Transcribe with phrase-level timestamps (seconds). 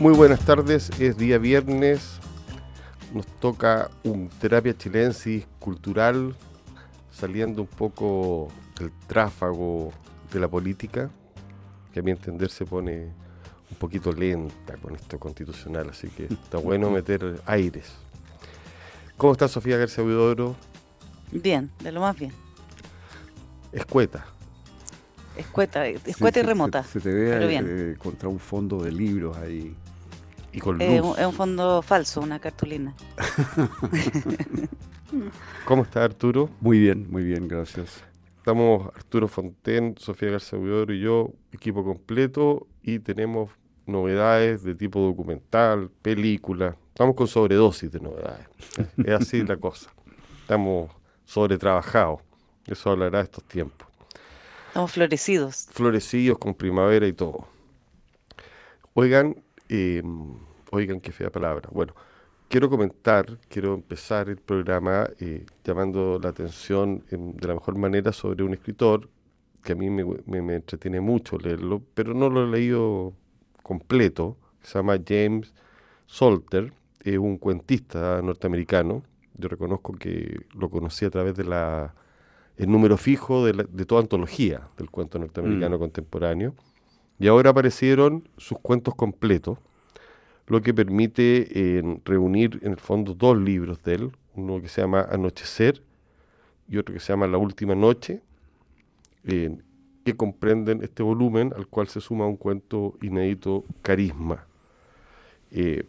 [0.00, 2.20] Muy buenas tardes, es día viernes,
[3.12, 6.36] nos toca un terapia chilensis cultural,
[7.10, 8.46] saliendo un poco
[8.78, 9.92] del tráfago
[10.32, 11.10] de la política,
[11.92, 13.12] que a mi entender se pone
[13.72, 17.92] un poquito lenta con esto constitucional, así que está bueno meter aires.
[19.16, 20.54] ¿Cómo está Sofía García Huidobro?
[21.32, 22.32] Bien, de lo más bien.
[23.72, 24.26] Escueta.
[25.36, 26.84] Escueta, escueta y remota.
[26.84, 29.74] Se, te ve eh, contra un fondo de libros ahí.
[30.52, 31.18] Y con luz.
[31.18, 32.94] es un fondo falso, una cartulina.
[35.64, 36.50] ¿Cómo está Arturo?
[36.60, 38.02] Muy bien, muy bien, gracias.
[38.38, 43.50] Estamos Arturo Fonten, Sofía García y yo, equipo completo, y tenemos
[43.86, 46.76] novedades de tipo documental, película.
[46.88, 48.46] Estamos con sobredosis de novedades.
[48.96, 49.90] es así la cosa.
[50.40, 50.90] Estamos
[51.24, 52.20] sobretrabajados.
[52.66, 53.86] Eso hablará de estos tiempos.
[54.68, 55.66] Estamos florecidos.
[55.70, 57.46] Florecidos con primavera y todo.
[58.94, 59.36] Oigan,
[59.68, 60.02] eh,
[60.70, 61.68] oigan qué fea palabra.
[61.72, 61.94] Bueno,
[62.48, 68.44] quiero comentar, quiero empezar el programa eh, llamando la atención de la mejor manera sobre
[68.44, 69.08] un escritor
[69.62, 73.12] que a mí me, me, entretiene mucho leerlo, pero no lo he leído
[73.62, 75.52] completo, se llama James
[76.06, 79.02] Salter, es un cuentista norteamericano.
[79.36, 81.94] Yo reconozco que lo conocí a través de la
[82.56, 85.80] el número fijo de, de toda antología del cuento norteamericano mm.
[85.80, 86.54] contemporáneo.
[87.18, 89.58] Y ahora aparecieron sus cuentos completos,
[90.46, 94.80] lo que permite eh, reunir en el fondo dos libros de él, uno que se
[94.80, 95.82] llama Anochecer
[96.68, 98.22] y otro que se llama La Última Noche,
[99.24, 99.58] eh,
[100.04, 104.46] que comprenden este volumen al cual se suma un cuento inédito, Carisma.
[105.50, 105.84] Eh,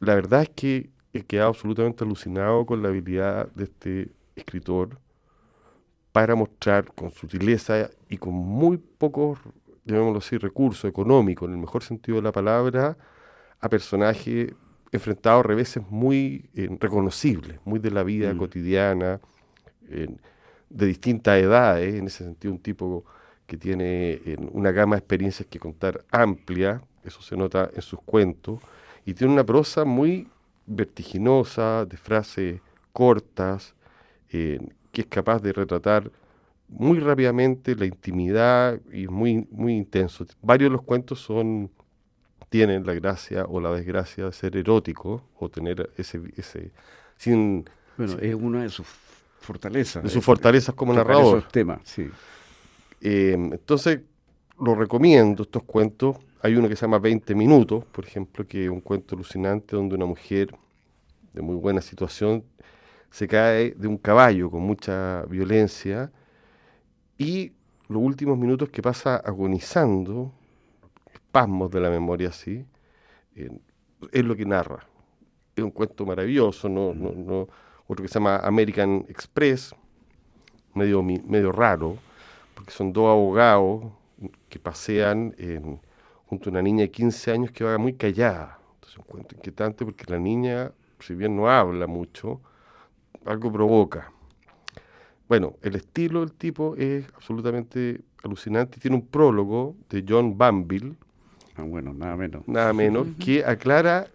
[0.00, 4.98] la verdad es que he quedado absolutamente alucinado con la habilidad de este escritor
[6.10, 9.38] para mostrar con sutileza y con muy pocos,
[9.84, 12.96] llamémoslo así, recursos económicos, en el mejor sentido de la palabra,
[13.60, 14.52] a personajes
[14.90, 18.38] enfrentados a reveses muy eh, reconocibles, muy de la vida mm.
[18.38, 19.20] cotidiana,
[20.70, 23.04] de distintas edades, en ese sentido un tipo
[23.46, 24.20] que tiene
[24.52, 28.60] una gama de experiencias que contar amplia, eso se nota en sus cuentos,
[29.04, 30.28] y tiene una prosa muy
[30.66, 32.60] vertiginosa, de frases
[32.92, 33.74] cortas,
[34.28, 34.60] que
[34.92, 36.10] es capaz de retratar
[36.72, 40.26] muy rápidamente la intimidad y muy, muy intenso.
[40.40, 41.70] Varios de los cuentos son
[42.48, 46.20] tienen la gracia o la desgracia de ser erótico o tener ese...
[46.36, 46.70] ese
[47.16, 47.64] sin,
[47.96, 48.86] bueno, es una de sus
[49.40, 50.02] fortalezas.
[50.02, 51.38] De sus fortalezas como narrador.
[51.38, 52.10] Esos temas, sí.
[53.00, 54.00] Eh, entonces,
[54.60, 56.16] lo recomiendo, estos cuentos.
[56.42, 59.94] Hay uno que se llama 20 minutos, por ejemplo, que es un cuento alucinante donde
[59.94, 60.54] una mujer
[61.32, 62.44] de muy buena situación
[63.10, 66.10] se cae de un caballo con mucha violencia
[67.22, 67.52] y
[67.88, 70.32] los últimos minutos que pasa agonizando
[71.12, 72.66] espasmos de la memoria así,
[73.34, 74.84] es lo que narra.
[75.54, 77.48] Es un cuento maravilloso, no, no, no,
[77.86, 79.72] otro que se llama American Express,
[80.74, 81.96] medio, medio raro,
[82.54, 83.84] porque son dos abogados
[84.48, 85.34] que pasean
[86.26, 88.58] junto a una niña de 15 años que va muy callada.
[88.74, 92.40] Entonces un cuento inquietante porque la niña, si bien no habla mucho,
[93.24, 94.10] algo provoca.
[95.32, 98.78] Bueno, el estilo del tipo es absolutamente alucinante.
[98.78, 100.94] Tiene un prólogo de John Banville,
[101.56, 102.46] Ah, bueno, nada menos.
[102.46, 104.08] Nada menos, que aclara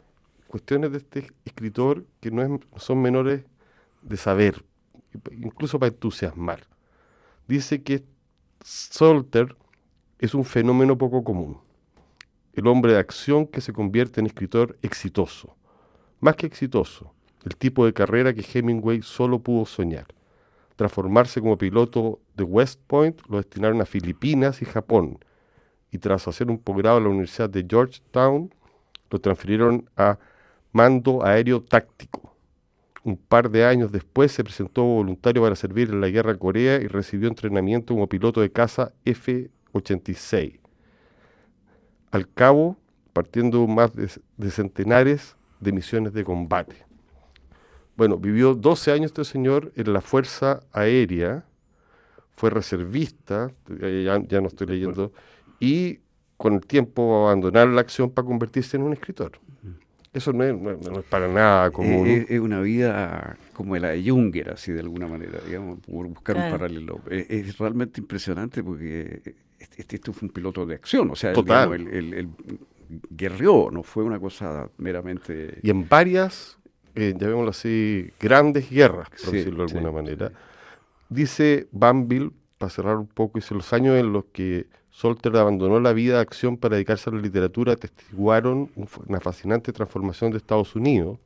[0.45, 3.44] cuestiones de este escritor que no son menores
[4.03, 4.63] de saber,
[5.31, 6.67] incluso para entusiasmar.
[7.47, 8.03] Dice que
[8.61, 9.56] Salter
[10.19, 11.57] es un fenómeno poco común,
[12.53, 15.57] el hombre de acción que se convierte en escritor exitoso,
[16.19, 17.11] más que exitoso,
[17.44, 20.06] el tipo de carrera que Hemingway solo pudo soñar.
[20.77, 25.19] Transformarse como piloto de West Point lo destinaron a Filipinas y Japón,
[25.91, 28.53] y tras hacer un posgrado en la Universidad de Georgetown,
[29.09, 30.17] lo transfirieron a
[30.71, 32.35] mando aéreo táctico.
[33.03, 36.88] Un par de años después se presentó voluntario para servir en la guerra Corea y
[36.88, 40.59] recibió entrenamiento como piloto de caza F-86.
[42.12, 42.77] Al cabo,
[43.13, 46.87] partiendo más de, centenares de misiones de combate.
[47.97, 51.45] Bueno, vivió 12 años este señor en la Fuerza Aérea,
[52.31, 55.11] fue reservista, ya, ya no estoy leyendo,
[55.59, 55.99] y
[56.38, 59.39] con el tiempo abandonar la acción para convertirse en un escritor.
[60.13, 60.55] Eso no es,
[61.09, 62.07] para nada común.
[62.07, 66.51] Es, una vida como la de Junger, así de alguna manera, digamos, por buscar un
[66.51, 67.01] paralelo.
[67.09, 72.29] Es, realmente impresionante porque este, este, fue un piloto de acción, o sea, el, el,
[73.09, 75.59] guerreó, no fue una cosa meramente...
[75.61, 76.57] Y en varias,
[76.97, 80.31] eh, llamémoslo así, grandes guerras, por decirlo de alguna manera.
[81.09, 85.94] Dice Banville para cerrar un poco, dice, los años en los que Solter abandonó la
[85.94, 88.71] vida de acción para dedicarse a la literatura atestiguaron
[89.05, 91.19] una fascinante transformación de Estados Unidos.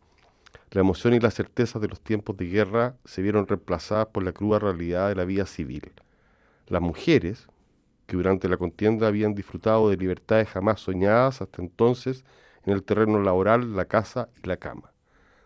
[0.72, 4.34] La emoción y la certeza de los tiempos de guerra se vieron reemplazadas por la
[4.34, 5.94] cruda realidad de la vida civil.
[6.68, 7.48] Las mujeres,
[8.08, 12.26] que durante la contienda habían disfrutado de libertades jamás soñadas hasta entonces
[12.66, 14.91] en el terreno laboral, la casa y la cama.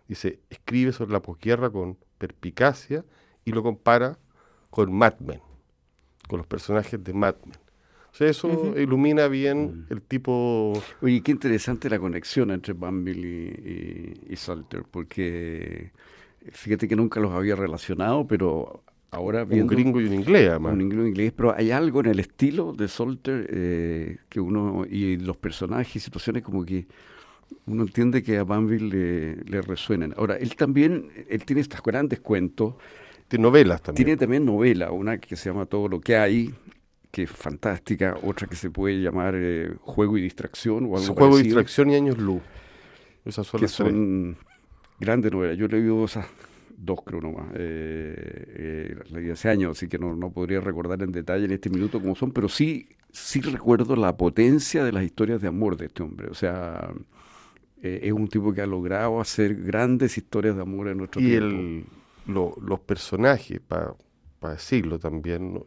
[0.07, 3.03] Dice, escribe sobre la posguerra con perspicacia
[3.43, 4.17] y lo compara
[4.69, 5.41] con Mad Men,
[6.27, 7.57] con los personajes de Mad Men.
[8.15, 9.93] O sea, eso ilumina bien mm.
[9.93, 10.71] el tipo...
[11.01, 15.91] Oye, qué interesante la conexión entre Bambi y, Salter, porque
[16.49, 19.65] fíjate que nunca los había relacionado, pero ahora viendo...
[19.65, 20.71] Un gringo y un inglés, además.
[20.71, 24.39] Un gringo y un inglés, pero hay algo en el estilo de Salter eh, que
[24.39, 24.85] uno...
[24.89, 26.87] y los personajes y situaciones como que
[27.67, 30.13] uno entiende que a Banville le, le, resuenan.
[30.17, 32.75] Ahora, él también, él tiene estos grandes cuentos.
[33.27, 34.05] Tiene novelas también.
[34.05, 36.53] Tiene también novela, una que se llama Todo lo que hay,
[37.11, 41.39] que es fantástica, otra que se puede llamar eh, Juego y Distracción o algo Juego
[41.39, 42.41] y Distracción y Años Luz.
[43.23, 44.37] Esas son que son
[44.99, 45.57] grandes novelas.
[45.57, 46.27] Yo he leído esas
[46.77, 47.47] dos creo nomás.
[47.55, 51.99] Eh, eh, hace años, así que no, no podría recordar en detalle en este minuto
[51.99, 56.03] cómo son, pero sí, sí recuerdo la potencia de las historias de amor de este
[56.03, 56.27] hombre.
[56.29, 56.91] O sea,
[57.85, 61.25] eh, es un tipo que ha logrado hacer grandes historias de amor en nuestro y
[61.25, 61.55] tiempo.
[61.55, 61.85] Y
[62.27, 63.95] los personajes, para
[64.41, 65.63] decirlo también,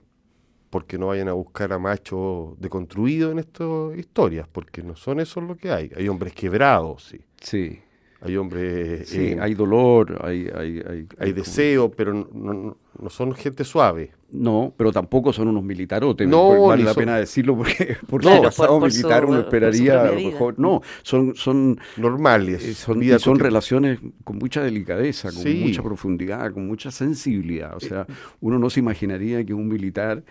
[0.69, 5.41] porque no vayan a buscar a machos deconstruidos en estas historias, porque no son eso
[5.41, 5.93] lo que hay.
[5.95, 7.21] Hay hombres quebrados, sí.
[7.41, 7.81] Sí.
[8.21, 9.09] Hay hombres...
[9.09, 10.49] Sí, eh, hay dolor, hay...
[10.55, 14.13] Hay, hay, hay deseo, pero no, no, son gente suave.
[14.31, 16.29] No, pero tampoco son unos militarotes.
[16.29, 20.59] No, vale la pena decirlo porque por no, pasado militar uno esperaría a lo mejor.
[20.59, 22.63] No, son son normales.
[22.65, 27.75] Eh, son, son relaciones con mucha delicadeza, con mucha profundidad, con mucha sensibilidad.
[27.75, 28.07] O sea,
[28.41, 30.23] uno no se imaginaría que un militar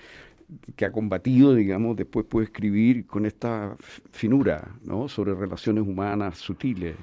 [0.75, 3.75] que ha combatido, digamos, después puede escribir con esta
[4.11, 5.07] finura, ¿no?
[5.09, 6.95] Sobre relaciones humanas sutiles.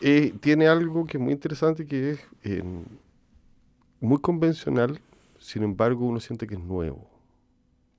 [0.00, 2.62] Eh, tiene algo que es muy interesante, que es
[4.00, 5.00] muy convencional,
[5.38, 7.08] sin embargo uno siente que es nuevo.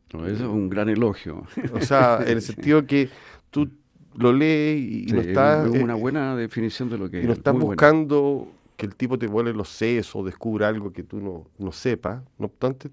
[0.09, 1.43] eso es un gran elogio.
[1.73, 3.09] O sea, en el sentido que
[3.49, 3.69] tú
[4.15, 5.73] lo lees y no estás...
[5.73, 8.47] Es una eh, buena definición de lo que y no estás buscando
[8.77, 12.21] que el tipo te vuele los sesos o descubra algo que tú no, no sepas.
[12.37, 12.89] No obstante,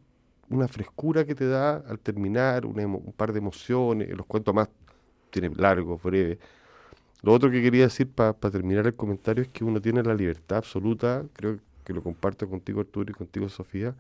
[0.51, 4.69] una frescura que te da al terminar, un par de emociones, los cuentos más
[5.31, 6.39] tiene largos, breves.
[7.23, 10.59] Lo otro que quería decir para terminar el comentario es que uno tiene la libertad
[10.59, 13.95] absoluta, creo que lo comparto contigo Arturo y contigo Sofía,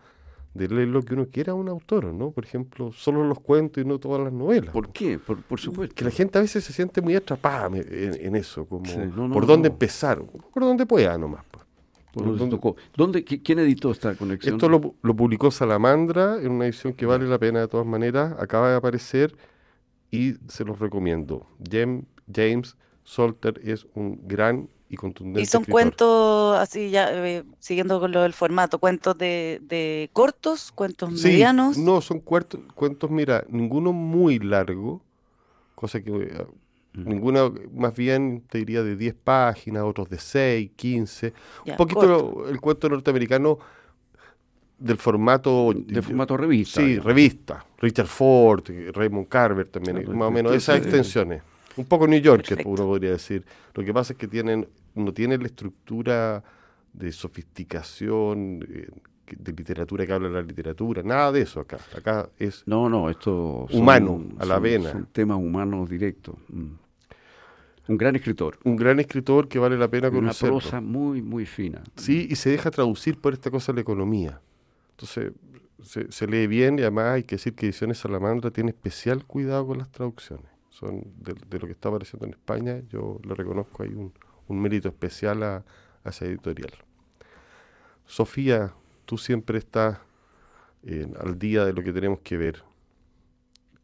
[0.55, 2.31] de leer lo que uno quiera a un autor, ¿no?
[2.31, 4.73] Por ejemplo, solo los cuentos y no todas las novelas.
[4.73, 5.19] ¿Por qué?
[5.19, 5.95] Por, supuesto.
[5.95, 8.85] Que la gente a veces se siente muy atrapada en, eso, como
[9.33, 11.45] por dónde empezar, por dónde pueda nomás.
[12.15, 14.55] ¿Dónde, ¿Quién editó esta conexión?
[14.55, 14.81] Esto lo,
[15.15, 18.35] publicó Salamandra en una edición que vale la pena de todas maneras.
[18.39, 19.37] Acaba de aparecer
[20.11, 21.47] y se los recomiendo.
[21.71, 25.43] James, James Salter es un gran y contundente.
[25.43, 31.11] Y son cuentos, así ya, eh, siguiendo con lo del formato, cuentos de, cortos, cuentos
[31.11, 31.77] medianos.
[31.77, 35.03] No, son cuentos, cuentos, mira, ninguno muy largo,
[35.75, 36.47] cosa que
[36.95, 41.33] eh, Ninguna, más bien te diría de 10 páginas, otros de 6, 15.
[41.67, 43.59] un poquito el cuento norteamericano
[44.79, 45.73] del formato...
[45.75, 46.81] De formato revista.
[46.81, 47.65] Sí, revista.
[47.79, 51.43] Richard Ford, Raymond Carver también, más o menos esas extensiones.
[51.77, 53.45] Un poco New York, uno podría decir.
[53.75, 56.43] Lo que pasa es que tienen no tiene la estructura
[56.93, 58.89] de sofisticación eh,
[59.37, 61.79] de literatura que habla la literatura, nada de eso acá.
[61.97, 64.93] Acá es no, no, esto humano, a la vena.
[64.93, 66.37] Son temas humanos directos.
[66.49, 66.84] Mm.
[67.87, 68.59] Un gran escritor.
[68.65, 70.51] Un gran escritor que vale la pena conocer.
[70.51, 71.83] Una prosa muy, muy fina.
[71.97, 74.41] Sí, y se deja traducir por esta cosa de la economía.
[74.93, 75.33] Entonces,
[75.83, 79.79] se, lee bien y además hay que decir que Ediciones Salamandra tiene especial cuidado con
[79.79, 80.47] las traducciones.
[80.71, 84.13] Son de, lo que está apareciendo en España, yo le reconozco ahí un,
[84.49, 85.65] mérito especial a,
[86.05, 86.73] a, esa editorial.
[88.07, 88.73] Sofía,
[89.05, 89.99] tú siempre estás
[91.21, 92.63] al día de lo que tenemos que ver.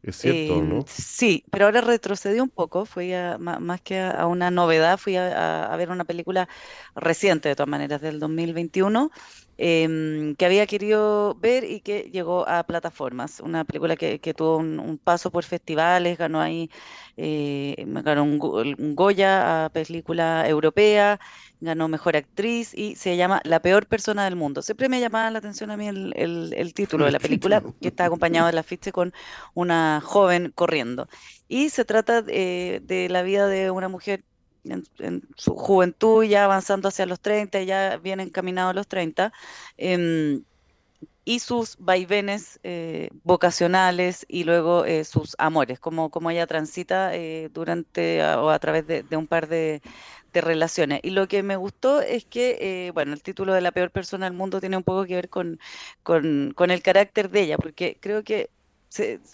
[0.03, 0.85] Es cierto, em, ¿no?
[0.87, 5.75] Sí, pero ahora retrocedí un poco, fui a, más que a, una novedad, fui a,
[5.77, 6.49] ver una película
[6.95, 9.11] reciente, de todas maneras, del 2021,
[9.63, 13.39] em, que había querido ver y que llegó a plataformas.
[13.41, 16.71] Una película que, tuvo un, paso por festivales, ganó ahí,
[17.15, 18.39] eh, ganó un,
[18.79, 21.19] un Goya a película europea,
[21.61, 24.61] ganó Mejor Actriz y se llama La Peor Persona del Mundo.
[24.63, 28.47] Siempre me llamaba la atención a mí el, título de la película, que está acompañado
[28.47, 29.13] de la ficha con
[29.53, 31.07] una joven corriendo.
[31.47, 34.25] Y se trata de, la vida de una mujer
[34.63, 39.33] en, su juventud, ya avanzando hacia los 30, ya bien encaminado a los 30,
[39.77, 40.43] em,
[41.23, 47.49] y sus vaivenes eh, vocacionales y luego eh, sus amores, como, como ella transita eh,
[47.53, 49.81] durante o a través de, un par de,
[50.33, 51.01] relaciones.
[51.03, 54.33] Y lo que me gustó es que, bueno, el título de la peor persona del
[54.33, 55.59] mundo tiene un poco que ver con,
[56.03, 58.49] con, con el carácter de ella, porque creo que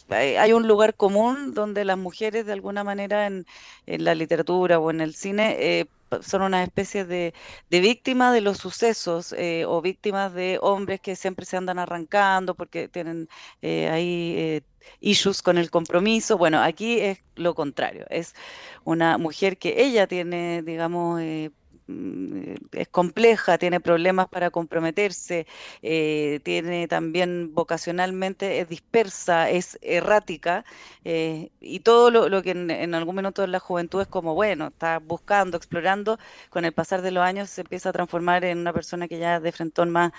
[0.10, 3.46] hay un lugar común donde las mujeres de alguna manera en,
[3.86, 5.86] la literatura o en el cine eh,
[6.22, 7.34] son una especie de,
[7.70, 12.88] víctimas de los sucesos eh, o víctimas de hombres que siempre se andan arrancando porque
[12.88, 13.28] tienen
[13.62, 14.64] eh, ahí
[15.00, 16.38] issues con el compromiso.
[16.38, 18.36] Bueno, aquí es lo contrario, es
[18.84, 21.57] una mujer que ella tiene, digamos, Mm,
[21.88, 25.48] es compleja, tiene problemas para comprometerse,
[25.82, 30.66] eh, tiene también vocacionalmente, es dispersa, es errática,
[31.06, 35.00] eh, y todo lo, que en, algún momento de la juventud es como, bueno, está
[35.00, 39.08] buscando, explorando, con el pasar de los años se empieza a transformar en una persona
[39.08, 40.12] que ya de frentón más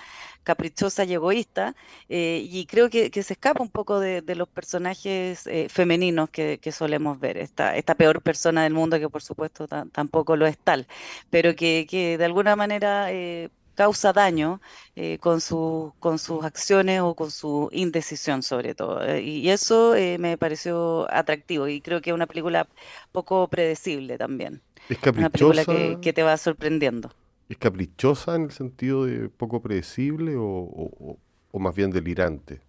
[0.43, 1.75] caprichosa y egoísta,
[2.09, 7.37] eh, y creo que, se escapa un poco de, los personajes femeninos que, solemos ver,
[7.37, 10.87] esta, esta peor persona del mundo que por supuesto tampoco lo es tal,
[11.29, 14.61] pero que, de alguna manera eh, causa daño
[14.95, 19.03] eh, con, su, con sus acciones o con su indecisión sobre todo.
[19.05, 22.67] Eh, y eso me pareció atractivo y creo que es una película
[23.11, 24.61] poco predecible también.
[24.89, 25.19] Es caprichosa.
[25.19, 27.11] Una película que, te va sorprendiendo.
[27.49, 31.17] ¿Es caprichosa en el sentido de poco predecible o
[31.53, 32.61] más bien delirante?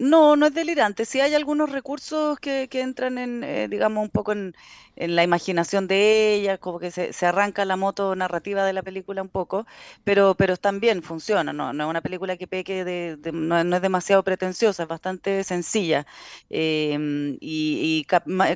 [0.00, 1.04] No, no es delirante.
[1.04, 4.54] Sí hay algunos recursos que, que entran en, eh, digamos, un poco en,
[4.96, 9.20] la imaginación de ella, como que se, se, arranca la moto narrativa de la película
[9.20, 9.66] un poco,
[10.04, 14.22] pero, pero también funciona, no, no es una película que peque de, no, es demasiado
[14.22, 16.06] pretenciosa, es bastante sencilla
[16.50, 18.04] em, y,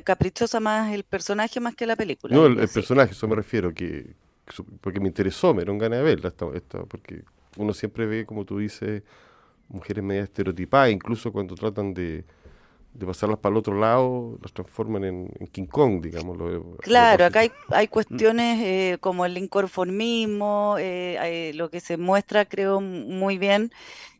[0.03, 2.35] caprichosa más el personaje más que la película.
[2.35, 4.15] No, el, personaje, eso me refiero, que
[4.81, 6.31] porque me interesó, me dieron ganas de verla,
[6.87, 7.23] porque
[7.57, 9.03] uno siempre ve, como tú dices,
[9.67, 12.23] mujeres media estereotipadas, incluso cuando tratan de,
[12.93, 16.37] de pasarlas para el otro lado, las transforman en, King Kong, digamos.
[16.81, 22.79] Claro, acá hay, hay cuestiones eh, como el inconformismo, eh, lo que se muestra, creo,
[22.79, 23.71] muy bien,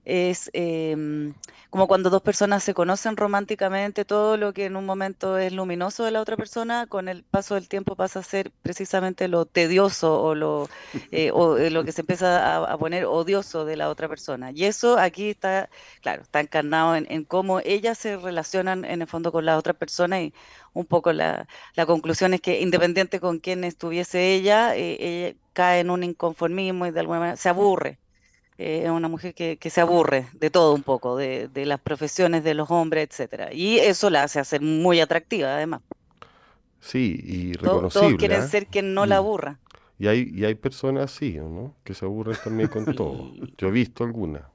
[0.05, 1.33] es em,
[1.69, 6.05] como cuando dos personas se conocen románticamente, todo lo que en un momento es luminoso
[6.05, 10.21] de la otra persona, con el paso del tiempo pasa a ser precisamente lo tedioso
[10.21, 10.69] o lo,
[11.11, 14.51] eh, o, eh, lo que se empieza a, poner odioso de la otra persona.
[14.51, 15.69] Y eso aquí está,
[16.01, 20.21] claro, está encarnado en, cómo ellas se relacionan en el fondo con la otra persona
[20.21, 20.33] y
[20.73, 25.79] un poco la, la conclusión es que independiente con quién estuviese ella, eh, ella cae
[25.81, 27.99] en un inconformismo y de alguna manera se aburre
[28.57, 32.53] eh, es una mujer que, se aburre de todo un poco, de, las profesiones de
[32.53, 33.53] los hombres, etcétera.
[33.53, 35.81] Y eso la hace hacer muy atractiva, además.
[36.79, 38.07] Sí, y reconocible.
[38.07, 38.47] Todos, quieren ¿ah?
[38.47, 39.19] ser quien no la mm.
[39.19, 39.59] aburra.
[39.97, 41.73] Y hay, y hay personas así, ¿no?
[41.83, 43.33] Que se aburren también con todo.
[43.57, 44.49] Yo he visto alguna.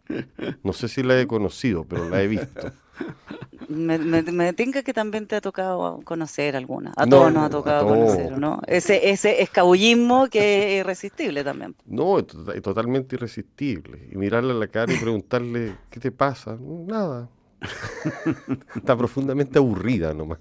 [0.63, 2.73] No sé si la he conocido, pero la he visto.
[3.71, 6.93] Me, me, tinca que también te ha tocado conocer alguna.
[6.97, 8.61] A todos nos ha tocado conocer, ¿no?
[8.67, 11.77] Ese, ese escabullismo que es irresistible también.
[11.87, 12.27] No, es
[12.63, 14.09] totalmente irresistible.
[14.11, 16.59] Y mirarle a la cara y preguntarle, ¿qué te pasa?
[16.61, 17.29] Nada.
[18.75, 20.41] Está profundamente aburrida nomás.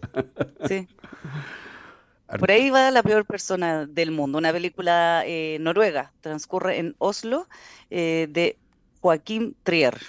[0.67, 0.87] Sí.
[2.39, 7.47] Por ahí va La peor persona del mundo, una película eh, noruega, transcurre en Oslo,
[7.91, 8.57] eh, de
[9.01, 9.99] Joaquín Trier.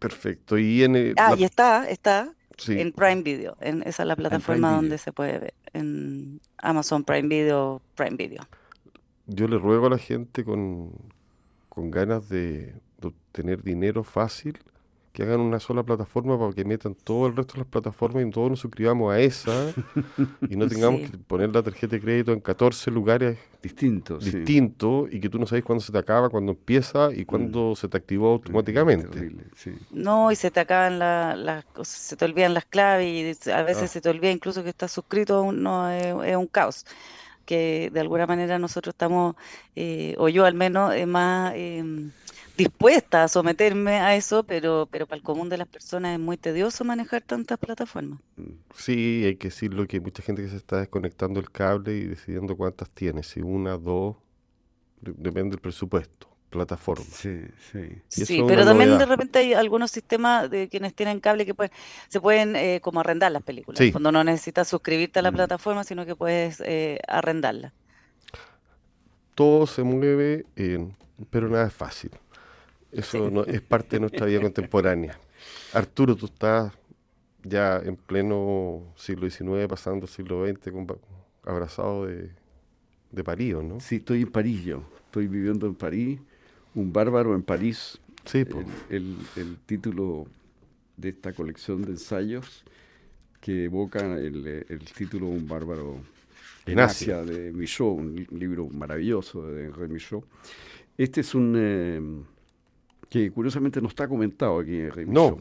[0.00, 0.58] Perfecto.
[0.58, 2.34] Y en, ah, y está, está
[2.66, 3.56] en Prime Video.
[3.60, 5.54] En, esa es la plataforma donde se puede ver.
[5.72, 8.42] En Amazon Prime Video, Prime Video.
[9.26, 10.92] Yo le ruego a la gente con,
[11.68, 14.58] con ganas de, de obtener dinero fácil
[15.18, 18.30] que hagan una sola plataforma para que metan todo el resto de las plataformas y
[18.30, 19.74] todos nos suscribamos a esa
[20.48, 25.18] y no tengamos que poner la tarjeta de crédito en 14 lugares distintos distintos y
[25.18, 27.74] que tú no sabes cuándo se te acaba, cuándo empieza y cuándo mm.
[27.74, 29.32] se te activó automáticamente.
[29.90, 33.08] no, y se te acaban las se te olvidan las claves
[33.44, 33.88] y a veces ah.
[33.88, 36.86] se te olvida incluso que estás suscrito, no, es, un caos
[37.44, 39.34] que de alguna manera nosotros estamos,
[39.74, 41.54] eh, o yo al menos, eh, más...
[41.56, 42.12] Eh,
[42.58, 46.36] dispuesta a someterme a eso, pero, pero para el común de las personas es muy
[46.36, 48.18] tedioso manejar tantas plataformas.
[48.74, 52.04] Sí, hay que decirlo que hay mucha gente que se está desconectando el cable y
[52.04, 54.16] decidiendo cuántas tiene, si una, dos,
[55.00, 57.04] depende del presupuesto, plataforma.
[57.08, 58.02] Sí, sí.
[58.08, 61.70] Sí, pero también de repente hay algunos sistemas de quienes tienen cable que pueden,
[62.08, 63.80] se pueden eh, como arrendar las películas.
[63.92, 65.34] Cuando no necesitas suscribirte a la mm.
[65.34, 67.72] plataforma, sino que puedes eh, arrendarla.
[69.36, 70.44] Todo se mueve,
[71.30, 72.10] pero nada es fácil.
[72.92, 75.18] Eso no, es parte de nuestra vida contemporánea.
[75.72, 76.72] Arturo, tú estás
[77.42, 80.72] ya en pleno siglo XIX, pasando el siglo XX,
[81.44, 82.30] abrazado de,
[83.12, 83.80] de París, ¿no?
[83.80, 84.82] Sí, estoy en París yo.
[85.06, 86.20] Estoy viviendo en París,
[86.74, 88.44] un bárbaro en París, Sí,
[88.90, 90.26] el, el, título
[90.98, 92.62] de esta colección de ensayos
[93.40, 94.64] que evoca el,
[94.94, 95.96] título Un bárbaro
[96.66, 100.24] en Asia de Michaud, un libro maravilloso de Henri Michaud.
[100.98, 102.02] Este es un eh,
[103.08, 105.38] que curiosamente no está comentado aquí en No.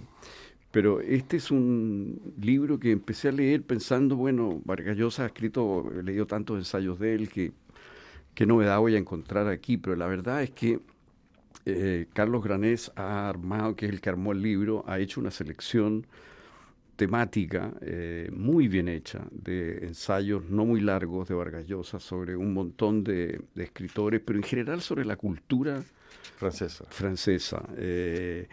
[0.71, 5.91] Pero este es un libro que empecé a leer pensando, bueno, Vargas Llosa ha escrito,
[5.97, 7.53] he leído tantos ensayos de él que
[8.37, 10.79] qué novedad voy a encontrar aquí, pero la verdad es que
[11.65, 15.31] eh, Carlos Granés ha armado, que es el que armó el libro, ha hecho una
[15.31, 16.05] selección
[16.97, 22.53] temática eh, muy bien hecha de ensayos no muy largos de Vargas Llosa sobre un
[22.53, 25.81] montón de, escritores, pero en general sobre la cultura
[26.35, 26.85] francesa.
[26.89, 27.63] francesa.
[27.77, 28.47] Eh,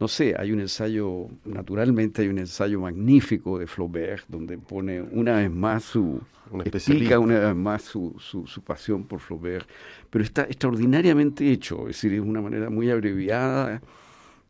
[0.00, 5.36] no sé, hay un ensayo, naturalmente hay un ensayo magnífico de Flaubert, donde pone una
[5.36, 6.20] vez más su,
[6.64, 9.68] explica una vez más su, su, pasión por Flaubert,
[10.10, 13.80] pero está extraordinariamente hecho, es decir, es una manera muy abreviada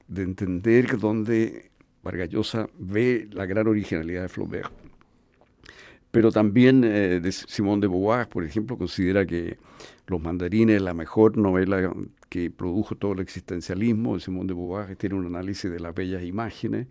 [0.09, 1.71] de entender dónde
[2.03, 4.73] Vargallosa ve la gran originalidad de Flaubert.
[6.11, 9.59] Pero también eh, de Simón de Beauvoir, por ejemplo, considera que
[10.07, 11.95] Los mandarines es la mejor novela
[12.29, 14.19] que produjo todo el existencialismo.
[14.19, 16.89] Simón de Beauvoir tiene un análisis de las bellas imágenes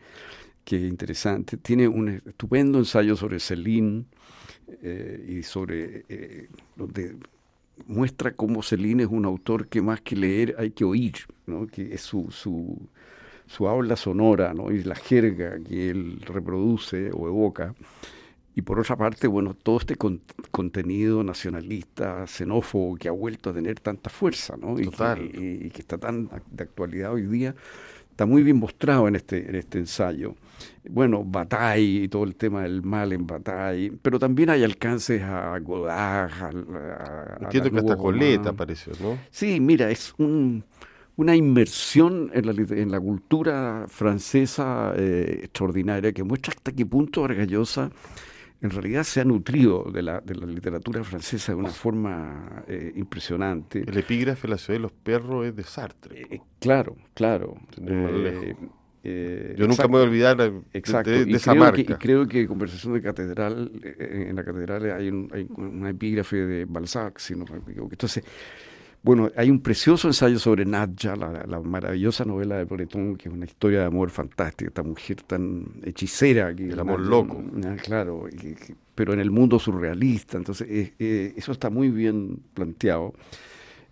[0.63, 1.57] que es interesante.
[1.57, 4.05] Tiene un estupendo ensayo sobre Céline
[4.81, 7.15] eh, y sobre eh, donde
[7.87, 11.13] muestra cómo Céline es un autor que más que leer hay que oír,
[11.45, 11.67] ¿no?
[11.67, 12.89] que es su,
[13.51, 14.71] su habla sonora ¿no?
[14.71, 17.75] y la jerga que él reproduce o evoca.
[18.55, 19.95] Y por otra parte, bueno, todo este
[20.51, 24.77] contenido nacionalista, xenófobo, que ha vuelto a tener tanta fuerza, ¿no?
[24.77, 27.55] Y que, y, que, está tan de actualidad hoy día,
[28.09, 30.35] está muy bien mostrado en este, en este ensayo.
[30.89, 35.57] Bueno, Bataille y todo el tema del mal en Bataille, pero también hay alcances a
[35.59, 39.17] Godard, a, Entiendo que hasta Coleta apareció, ¿no?
[39.29, 40.65] Sí, mira, es un,
[41.17, 47.25] una inmersión en la, en la cultura francesa eh, extraordinaria que muestra hasta qué punto
[47.25, 47.91] Argallosa
[48.61, 52.93] en realidad se ha nutrido de la, de la literatura francesa de una forma eh,
[52.95, 53.83] impresionante.
[53.87, 56.21] El epígrafe La ciudad de los perros es de Sartre.
[56.29, 57.57] Eh, claro, claro.
[59.03, 60.61] Eh, Yo nunca me voy a olvidar de,
[61.33, 61.81] esa marca.
[61.81, 66.65] y creo que Conversación de Catedral, en la catedral hay, un, hay una epígrafe de
[66.65, 67.93] Balzac, si no me equivoco.
[67.93, 68.23] Entonces,
[69.03, 73.45] bueno, hay un precioso ensayo sobre Nadja, la, maravillosa novela de Breton, que es una
[73.45, 76.55] historia de amor fantástica, esta mujer tan hechicera.
[76.55, 77.43] Que el amor loco.
[77.65, 78.25] Ah, claro,
[78.93, 80.37] pero en el mundo surrealista.
[80.37, 83.13] Entonces, eh, eh, eso está muy bien planteado.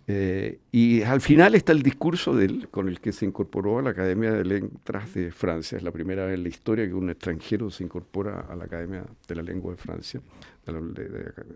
[0.06, 3.82] Eh, y al final está el discurso de él, con el que se incorporó a
[3.82, 5.78] la Academia de Letras de Francia.
[5.78, 9.04] Es la primera vez en la historia que un extranjero se incorpora a la Academia
[9.28, 10.20] de la Lengua de Francia,
[10.66, 10.80] de la,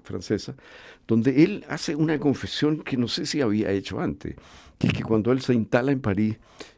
[0.02, 0.54] francesa,
[1.07, 4.37] donde él hace una confesión que no sé si había hecho antes,
[4.78, 6.37] que es que cuando él se instala en París,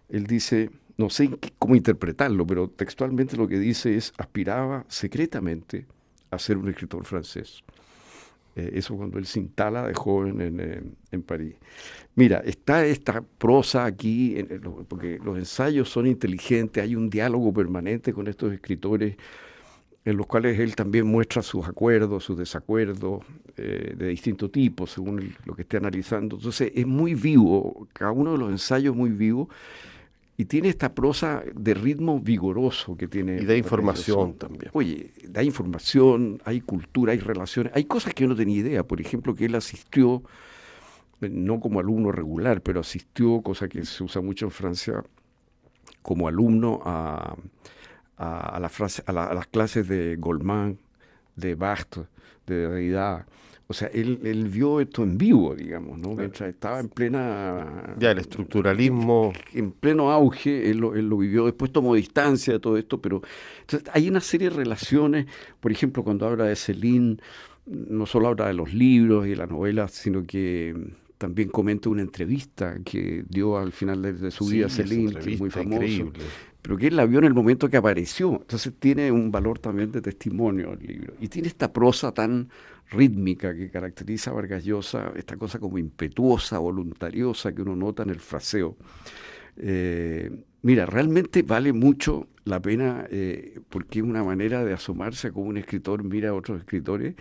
[0.08, 5.86] él dice, no sé cómo interpretarlo, pero textualmente lo que dice es, aspiraba secretamente
[6.30, 7.62] a ser un escritor francés.
[8.56, 11.54] Eh, eso cuando él se instala de joven en, en, París.
[12.14, 14.36] Mira, está esta prosa aquí,
[14.88, 19.16] porque los ensayos son inteligentes, hay un diálogo permanente con estos escritores
[20.06, 23.24] en los cuales él también muestra sus acuerdos, sus desacuerdos
[23.56, 26.36] eh, de distinto tipo, según lo que esté analizando.
[26.36, 29.50] Entonces es muy vivo, cada uno de los ensayos muy vivo
[30.38, 33.40] y tiene esta prosa de ritmo vigoroso que tiene.
[33.40, 34.70] Y da información también.
[34.74, 38.86] Oye, da información, hay cultura, hay relaciones, hay cosas que yo no tenía idea.
[38.86, 40.22] Por ejemplo, que él asistió,
[41.20, 45.02] no como alumno regular, pero asistió, cosa que se usa mucho en Francia,
[46.02, 47.34] como alumno a,
[48.18, 48.70] a, la
[49.06, 50.78] a, las clases de Goldman,
[51.34, 52.04] de Barthes,
[52.46, 53.26] de Derrida
[53.68, 56.14] o sea, él, él vio esto en vivo, digamos, ¿no?
[56.14, 57.96] Mientras estaba en plena...
[57.98, 59.32] Ya, el estructuralismo...
[59.54, 63.22] En pleno auge, él lo, él lo vivió, después tomó distancia de todo esto, pero
[63.62, 65.26] entonces, hay una serie de relaciones,
[65.58, 67.16] por ejemplo, cuando habla de Celine,
[67.66, 70.72] no solo habla de los libros y de las novelas, sino que
[71.18, 75.50] también comenta una entrevista que dio al final de, su vida Celine, que es muy
[75.50, 75.84] famosa.
[75.84, 76.12] Increíble
[76.66, 78.40] pero que él la vio en el momento que apareció.
[78.40, 81.14] Entonces tiene un valor también de testimonio el libro.
[81.20, 82.48] Y tiene esta prosa tan
[82.90, 88.10] rítmica que caracteriza a Vargas Llosa, esta cosa como impetuosa, voluntariosa que uno nota en
[88.10, 88.76] el fraseo.
[89.56, 90.30] Eh,
[90.62, 95.46] mira, realmente vale mucho la pena eh, porque es una manera de asomarse a como
[95.46, 97.14] un escritor mira a otros escritores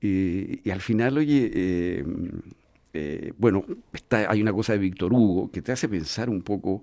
[0.00, 5.72] y, al final, oye, eh, bueno, está, hay una cosa de Víctor Hugo que te
[5.72, 6.82] hace pensar un poco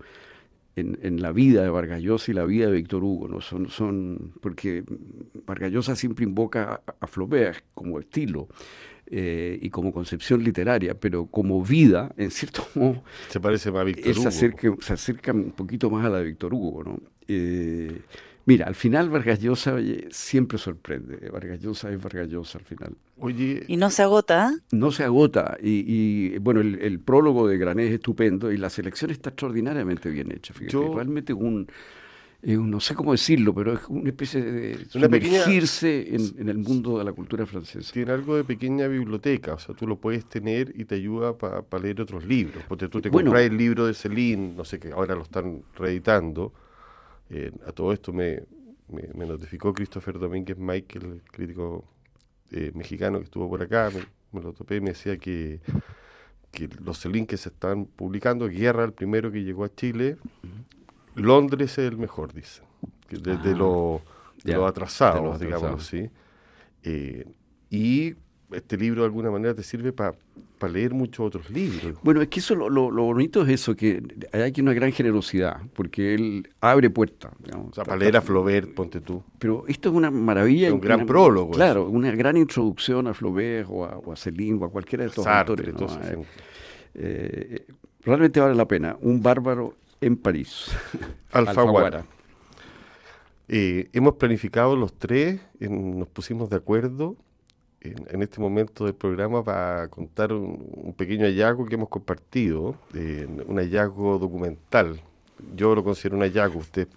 [0.76, 3.42] en, la vida de Vargas Llosa y la vida de Víctor Hugo, ¿no?
[3.42, 4.84] Son, son, porque
[5.46, 8.48] Vargas Llosa siempre invoca a, Flaubert como estilo.
[9.08, 13.04] eh, y como concepción literaria, pero como vida, en cierto modo...
[13.30, 14.22] Se parece más a Víctor Hugo.
[14.22, 17.00] Se acerca, se acerca un poquito más a la de Víctor Hugo, ¿no?
[17.28, 18.02] Eh,
[18.46, 19.76] mira, al final Vargas Llosa
[20.10, 21.30] siempre sorprende.
[21.30, 22.96] Vargas Llosa es Vargas Llosa al final.
[23.18, 24.54] Oye, ¿Y no se agota?
[24.72, 25.58] No se agota.
[25.62, 30.54] Y, bueno, el, prólogo de Granés es estupendo y la selección está extraordinariamente bien hecha.
[30.54, 31.68] Fíjate, realmente un
[32.46, 37.12] no sé cómo decirlo, pero es una especie de sumergirse en, el mundo de la
[37.12, 37.92] cultura francesa.
[37.92, 41.64] Tiene algo de pequeña biblioteca, o sea, tú lo puedes tener y te ayuda para
[41.82, 42.64] leer otros libros.
[42.68, 46.54] Porque tú te compras el libro de Celine, no sé qué, ahora lo están reeditando.
[47.30, 48.44] Eh, a todo esto me,
[48.88, 51.86] me, notificó Christopher Domínguez Michael, el crítico
[52.52, 53.92] eh, mexicano que estuvo por acá,
[54.32, 55.60] me, lo topé y me decía que,
[56.52, 60.18] que los Celine que se están publicando, Guerra, el primero que llegó a Chile,
[61.16, 62.62] Londres es el mejor, dice,
[63.10, 64.02] de, ah, lo,
[64.44, 66.10] de atrasados, digamos así.
[66.84, 67.26] Eh,
[67.70, 68.16] y
[68.52, 70.16] este libro de alguna manera te sirve para
[70.68, 71.98] leer muchos otros libros.
[72.04, 74.02] Bueno, es que eso lo, lo, bonito es eso, que
[74.32, 77.32] hay aquí una gran generosidad, porque él abre puertas.
[77.54, 79.24] O sea, para leer a Flaubert, ponte tú.
[79.40, 80.74] Pero esto es una maravilla.
[80.74, 81.52] un gran prólogo.
[81.52, 85.26] Claro, una gran introducción a Flaubert o a, o a o a cualquiera de estos
[85.26, 85.68] autores.
[85.68, 86.18] Eh,
[86.96, 87.66] eh,
[88.02, 88.98] realmente vale la pena.
[89.02, 90.68] Un bárbaro en París.
[91.32, 92.06] Alfaguara.
[93.48, 97.16] Eh, hemos planificado los tres, nos pusimos de acuerdo
[97.82, 104.18] en, este momento del programa para contar un, pequeño hallazgo que hemos compartido, un hallazgo
[104.18, 105.00] documental.
[105.56, 106.88] Yo lo considero un hallazgo, ustedes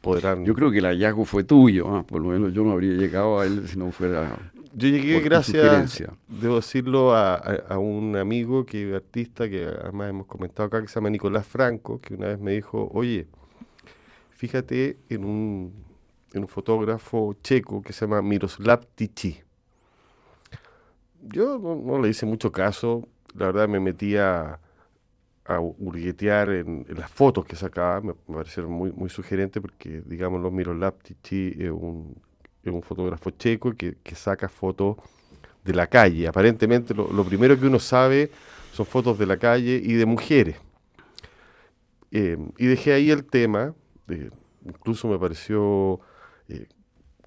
[0.00, 0.44] podrán...
[0.44, 2.04] Yo creo que el hallazgo fue tuyo, ¿ah?
[2.06, 4.36] por lo menos yo no habría llegado a él si no fuera...
[4.78, 10.82] Yo llegué gracias, debo decirlo, a, un amigo que artista que además hemos comentado acá,
[10.82, 13.26] que se llama Nicolás Franco, que una vez me dijo, oye,
[14.32, 15.72] fíjate en un,
[16.34, 19.45] en un fotógrafo checo que se llama Miroslav Tichy.
[21.28, 24.60] Yo no, le hice mucho caso, la verdad me metía
[25.44, 30.52] a hurguetear en, las fotos que sacaba, me, parecieron muy, muy sugerentes porque, digamos, los
[30.52, 32.16] Miroslav Tichy es un
[32.68, 34.96] es un fotógrafo checo que, saca fotos
[35.64, 36.26] de la calle.
[36.26, 38.30] Aparentemente lo, primero que uno sabe
[38.72, 40.56] son fotos de la calle y de mujeres.
[42.10, 43.74] Eh, y dejé ahí el tema,
[44.64, 46.00] incluso me pareció
[46.48, 46.66] eh,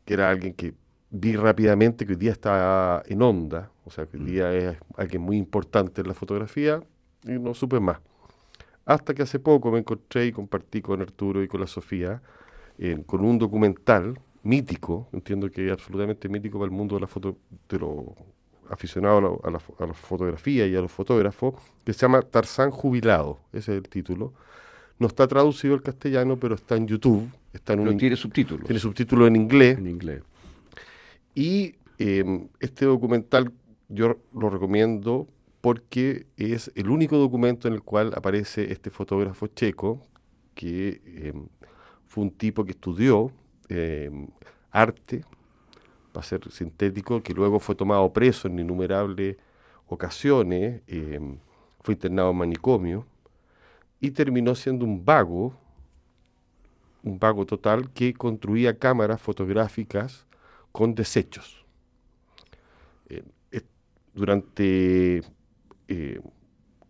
[0.05, 0.73] que era alguien que
[1.11, 4.27] vi rápidamente que hoy día está en onda, o sea, que hoy mm.
[4.27, 6.81] día es alguien muy importante en la fotografía,
[7.23, 7.99] y no supe más.
[8.85, 12.21] Hasta que hace poco me encontré y compartí con Arturo y con la Sofía
[12.81, 17.07] eh, con un documental mítico, entiendo que es absolutamente mítico para el mundo de la
[17.07, 17.35] foto,
[17.67, 18.05] de los
[18.69, 23.83] aficionados a la, fotografía y a los fotógrafos, que se llama Tarzán Jubilado, ese es
[23.83, 24.33] el título.
[24.97, 27.29] No está traducido al castellano, pero está en YouTube.
[27.51, 28.65] Está en un, tiene subtítulos.
[28.65, 29.77] Tiene subtítulos en inglés.
[29.77, 30.23] En inglés.
[31.35, 33.51] Y em, este documental
[33.87, 35.27] yo lo recomiendo
[35.61, 40.05] porque es el único documento en el cual aparece este fotógrafo checo,
[40.55, 41.47] que em,
[42.07, 43.31] fue un tipo que estudió
[43.69, 44.09] eh,
[44.71, 45.23] arte,
[46.11, 49.37] para ser sintético, que luego fue tomado preso en innumerables
[49.87, 50.81] ocasiones,
[51.81, 53.05] fue internado en manicomio
[53.99, 55.53] y terminó siendo un vago,
[57.03, 60.25] un vago total, que construía cámaras fotográficas
[60.79, 61.65] con desechos.
[63.09, 63.21] Eh,
[64.13, 65.21] durante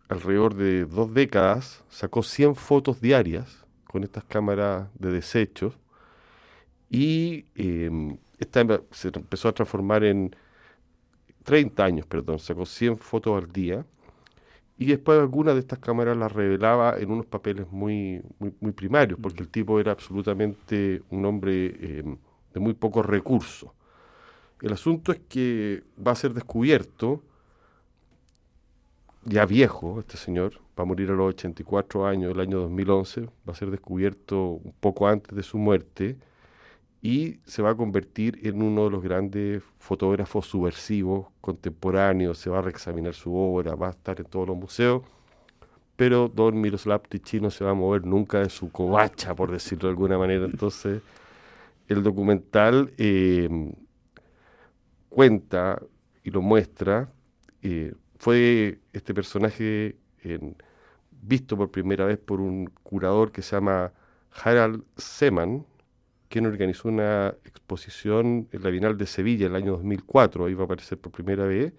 [0.08, 5.73] alrededor de dos décadas sacó 100 fotos diarias con estas cámaras de desechos
[6.91, 10.36] y em, esta se empezó a transformar en
[11.43, 13.88] 30 años, perdón, sacó 100 fotos al día
[14.78, 19.41] y después algunas de estas cámaras las revelaba en unos papeles muy, muy, primarios, porque
[19.41, 22.17] el tipo era absolutamente un hombre em,
[22.54, 23.71] de muy pocos recursos.
[24.62, 27.24] El asunto es que va a ser descubierto,
[29.24, 33.54] ya viejo este señor, va a morir a los 84 años, el año 2011, va
[33.54, 36.17] a ser descubierto un poco antes de su muerte,
[37.02, 42.60] y se va a convertir en uno de los grandes fotógrafos subversivos contemporáneos, se va
[42.60, 45.04] a reexaminar su obra, va a estar en todos los museos,
[45.95, 49.88] pero don Miroslav Tichy no se va a mover nunca de su covacha, por decirlo
[49.88, 50.45] de alguna manera.
[50.45, 51.02] Entonces,
[51.88, 53.50] el documental eh,
[55.10, 55.82] cuenta
[56.24, 57.12] y lo muestra,
[57.62, 59.98] eh, fue este personaje
[61.22, 63.91] visto por primera vez por un curador que se llama
[64.43, 65.65] Harald Seman,
[66.30, 70.63] quien organizó una exposición en la Bienal de Sevilla en el año 2004, ahí va
[70.63, 71.74] a aparecer por primera vez.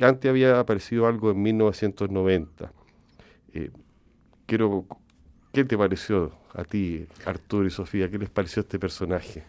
[0.00, 2.72] Antes había aparecido algo en 1990.
[3.52, 3.70] Eh,
[4.46, 4.86] quiero,
[5.52, 8.08] ¿Qué te pareció a ti, Arturo y Sofía?
[8.08, 9.44] ¿Qué les pareció este personaje?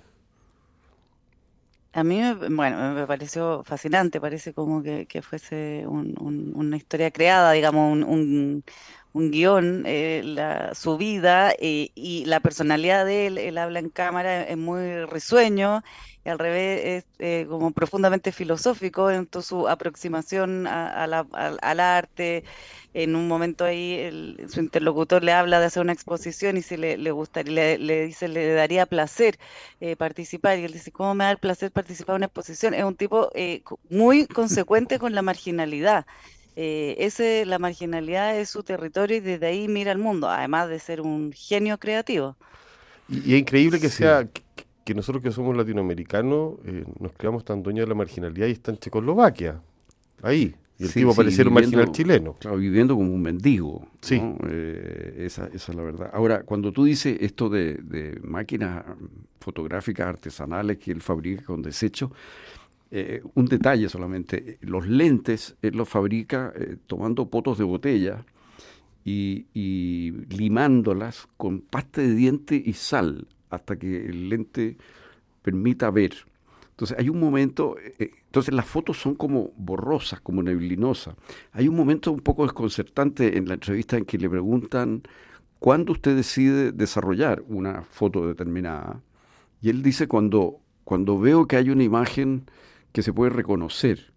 [1.94, 8.64] A mí, bueno, me pareció fascinante, parece como que, fuese una historia creada, digamos, un,
[9.14, 13.90] un guion, eh, la, su vida eh, y la personalidad de él, él habla en
[13.90, 15.84] cámara, es muy risueño,
[16.24, 22.44] y al revés es eh, como profundamente filosófico en toda su aproximación al arte.
[22.94, 26.98] En un momento ahí su interlocutor le habla de hacer una exposición y si le,
[26.98, 29.40] le gustaría, le, dice, le daría placer
[29.98, 30.60] participar.
[30.60, 32.74] Y él dice, ¿cómo me da el placer participar en una exposición?
[32.76, 33.32] Es un tipo
[33.90, 36.06] muy consecuente con la marginalidad
[36.56, 40.80] eh, ese, la marginalidad es su territorio y desde ahí mira el mundo, además de
[40.80, 42.36] ser un genio creativo.
[43.08, 44.28] Y, es increíble que sea
[44.84, 48.72] que, nosotros que somos latinoamericanos eh, nos creamos tan dueños de la marginalidad y está
[48.72, 49.62] en Checoslovaquia,
[50.22, 50.54] ahí.
[50.78, 52.36] Y el tipo pareciera un marginal chileno.
[52.40, 53.88] Claro, viviendo como un mendigo.
[54.02, 54.20] Sí.
[54.50, 56.10] Eh, esa, esa, es la verdad.
[56.12, 58.84] Ahora, cuando tú dices esto de, de máquinas
[59.40, 62.10] fotográficas artesanales que él fabrica con desechos,
[62.94, 68.26] eh, un detalle solamente, los lentes él los fabrica eh, tomando potos de botella
[69.06, 69.46] y,
[70.30, 74.78] limándolas con pasta de diente y sal hasta que el lente
[75.42, 76.16] permita ver.
[76.72, 81.16] Entonces hay un momento, eh, entonces las fotos son como borrosas, como neblinosas.
[81.54, 85.04] Hay un momento un poco desconcertante en la entrevista en que le preguntan
[85.60, 89.02] cuándo usted decide desarrollar una foto determinada.
[89.62, 92.48] Y él dice cuando, cuando veo que hay una imagen
[92.92, 94.12] que se puede reconocer.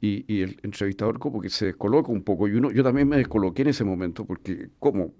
[0.00, 2.48] Y, el entrevistador como que se descoloca un poco.
[2.48, 5.12] Y uno, yo también me descoloqué en ese momento, porque ¿cómo?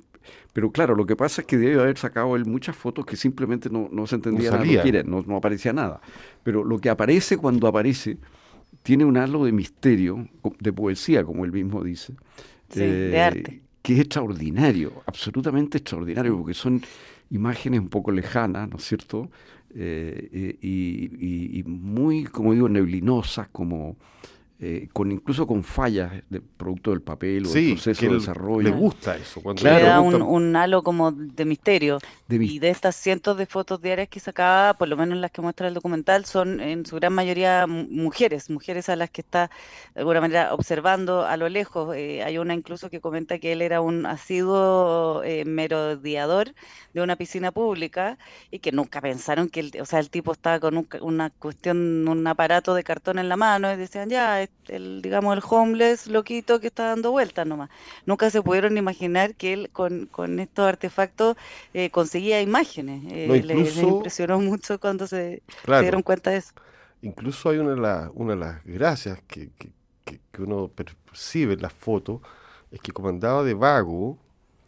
[0.53, 3.71] Pero claro, lo que pasa es que debe haber sacado él muchas fotos que simplemente
[3.71, 6.01] no, no se entendía no nada, no, no, aparecía nada.
[6.43, 8.19] Pero lo que aparece cuando aparece
[8.83, 12.15] tiene un halo de misterio, de poesía, como él mismo dice.
[12.75, 13.63] de eh, arte.
[13.83, 16.83] Que es extraordinario, absolutamente extraordinario, porque son
[17.31, 19.31] imágenes un poco lejanas, ¿no es cierto?
[19.75, 23.97] Eh, y, muy, como digo, neblinosas, como
[24.65, 28.63] eh, con incluso con fallas de producto del papel o del proceso de desarrollo.
[28.63, 29.41] Le gusta eso.
[29.41, 31.99] Cuando le da un, halo como de misterio.
[32.29, 35.67] y de estas cientos de fotos diarias que sacaba, por lo menos las que muestra
[35.67, 39.51] el documental, son en su gran mayoría mujeres, mujeres a las que está
[39.95, 41.97] de alguna manera observando a lo lejos.
[41.97, 46.55] Eh, hay una incluso que comenta que él era un asiduo eh, merodeador
[46.95, 48.17] de una piscina pública
[48.53, 52.25] y que nunca pensaron que el, o sea, el tipo estaba con una cuestión, un
[52.29, 56.69] aparato de cartón en la mano y decían, ya, el, digamos, el homeless loquito que
[56.69, 57.71] está dando vueltas nomás.
[58.07, 61.37] Nunca se pudieron imaginar que él con, estos artefactos
[61.75, 63.03] eh, conseguía imágenes.
[63.11, 66.53] Eh, les, impresionó mucho cuando se, dieron cuenta de eso.
[67.03, 69.71] Incluso hay una de, una de las gracias que, que,
[70.39, 72.21] uno percibe en las fotos,
[72.71, 74.19] es que como andaba de vago,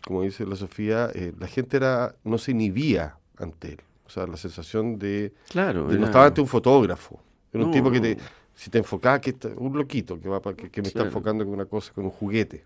[0.05, 3.81] como dice la Sofía, eh, la gente era no se inhibía ante él.
[4.07, 7.21] O sea, la sensación de, claro, no estaba ante un fotógrafo.
[7.53, 8.19] Era un tipo que te,
[8.55, 11.67] si te enfocaba, que un loquito que, va que, que me está enfocando con una
[11.67, 12.65] cosa, con un juguete.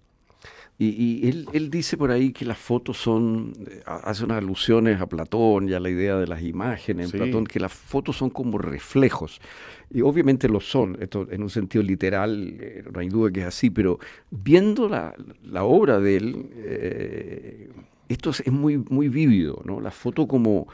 [0.81, 5.07] Y, él, él, dice por ahí que las fotos son, eh, hace unas alusiones a
[5.07, 8.59] Platón y a la idea de las imágenes en Platón, que las fotos son como
[8.59, 9.41] reflejos.
[9.91, 13.47] Y obviamente lo son, esto en un sentido literal, eh, no hay duda que es
[13.47, 13.99] así, pero
[14.31, 17.71] viendo la, la obra de él, eh,
[18.09, 19.81] esto es, muy, muy vívido, ¿no?
[19.81, 20.69] La foto como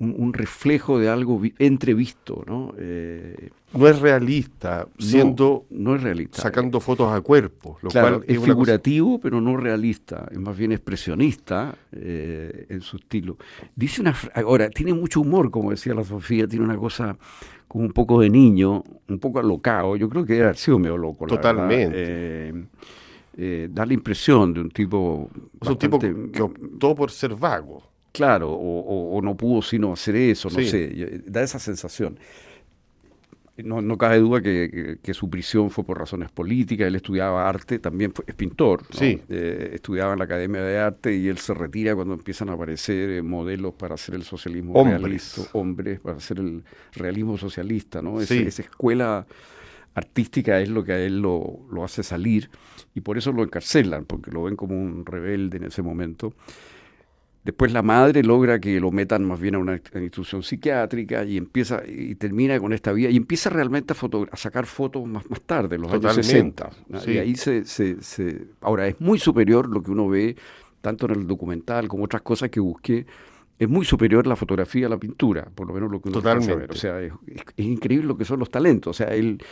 [0.00, 2.72] un, reflejo de algo entrevisto, ¿no?
[2.78, 6.40] Eh, no es realista, siendo no, es realista.
[6.40, 11.74] sacando fotos a cuerpo, lo cual es, figurativo, pero no realista, es más bien expresionista
[11.92, 13.36] eh, en su estilo.
[13.74, 17.16] Dice una ahora tiene mucho humor, como decía la Sofía, tiene una cosa
[17.66, 19.96] como un poco de niño, un poco alocado.
[19.96, 21.26] Yo creo que debe haber sido medio loco.
[21.26, 22.54] Totalmente.
[23.40, 25.28] Eh, da la impresión de un tipo.
[25.60, 27.82] Es un tipo que optó por ser vago.
[28.18, 32.18] Claro, o, no pudo sino hacer eso, no sé, da esa sensación.
[33.58, 38.12] No, no cabe duda que, su prisión fue por razones políticas, él estudiaba arte, también
[38.12, 39.20] fue, es pintor, sí.
[39.28, 43.08] Eh, estudiaba en la Academia de Arte y él se retira cuando empiezan a aparecer
[43.10, 45.00] eh, modelos para hacer el socialismo hombres.
[45.00, 48.20] realista, hombres para hacer el realismo socialista, ¿no?
[48.20, 49.26] esa escuela
[49.94, 52.50] artística es lo que a él lo, lo hace salir
[52.96, 56.34] y por eso lo encarcelan, porque lo ven como un rebelde en ese momento.
[57.44, 61.82] Después la madre logra que lo metan más bien a una institución psiquiátrica y empieza
[61.86, 63.96] y termina con esta vida y empieza realmente a,
[64.30, 66.70] a sacar fotos más, más tarde, los años 60.
[67.06, 70.36] Y ahí se, se, Ahora, es muy superior lo que uno ve,
[70.80, 73.06] tanto en el documental como otras cosas que busqué,
[73.58, 76.66] es muy superior la fotografía a la pintura, por lo menos lo que uno Totalmente.
[76.70, 77.12] O sea, es,
[77.56, 78.90] es, increíble lo que son los talentos.
[78.90, 79.42] O sea, él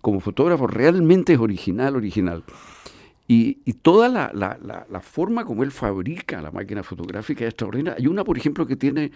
[0.00, 2.44] como fotógrafo realmente es original, original.
[3.28, 4.56] Y, y toda la, la,
[4.88, 7.98] la, forma como él fabrica la máquina fotográfica es extraordinaria.
[7.98, 9.10] Hay una, por ejemplo, que tiene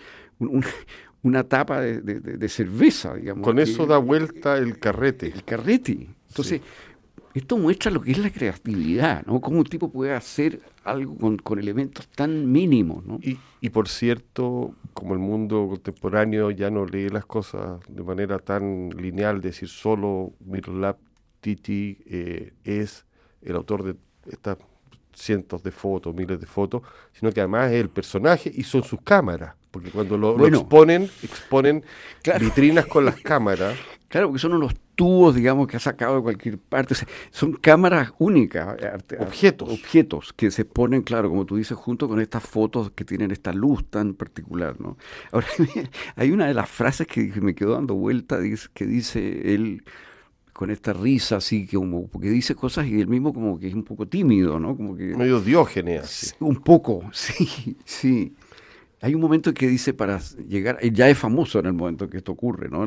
[1.23, 3.45] una tapa de, de, cerveza, digamos.
[3.45, 5.27] Con eso da vuelta el carrete.
[5.27, 6.09] El carrete.
[6.29, 6.61] Entonces,
[7.35, 9.41] esto muestra lo que es la creatividad, ¿no?
[9.41, 13.21] Cómo un tipo puede hacer algo con, elementos tan mínimos, ¿no?
[13.23, 18.41] Y, y, por cierto, como el mundo contemporáneo ya no lee las cosas de manera
[18.41, 20.97] tan lineal, decir solo Miroslav
[21.41, 23.07] Titi eh, es
[23.43, 23.97] el autor de
[24.31, 24.59] estas
[25.15, 29.01] cientos de fotos, miles de fotos, sino que además es el personaje y son sus
[29.03, 31.85] cámaras, porque cuando lo, exponen, exponen
[32.41, 33.77] vitrinas con las cámaras.
[34.09, 36.97] Claro, porque son unos tubos, digamos, que ha sacado de cualquier parte.
[37.31, 38.77] son cámaras únicas.
[39.21, 39.69] Objetos.
[39.71, 43.53] Objetos que se ponen, claro, como tú dices, junto con estas fotos que tienen esta
[43.53, 44.97] luz tan particular, ¿no?
[45.31, 45.47] Ahora,
[46.17, 48.41] hay una de las frases que me quedó dando vuelta,
[48.75, 49.85] que dice él
[50.61, 53.73] con esta risa así, que como, porque dice cosas y él mismo como que es
[53.73, 54.77] un poco tímido, ¿no?
[54.77, 55.17] Como que...
[55.17, 56.37] Medio diógenes.
[56.39, 58.35] Un poco, sí, sí.
[59.01, 62.33] Hay un momento que dice para llegar, ya es famoso en el momento que esto
[62.33, 62.87] ocurre, ¿no?